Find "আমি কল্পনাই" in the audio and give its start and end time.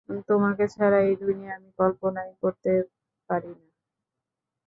1.57-2.29